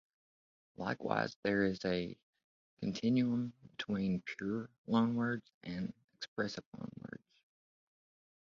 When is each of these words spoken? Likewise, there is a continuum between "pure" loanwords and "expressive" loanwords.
Likewise, 0.77 1.37
there 1.43 1.63
is 1.63 1.79
a 1.85 2.17
continuum 2.79 3.53
between 3.77 4.23
"pure" 4.25 4.67
loanwords 4.87 5.43
and 5.63 5.93
"expressive" 6.15 6.63
loanwords. 6.75 7.21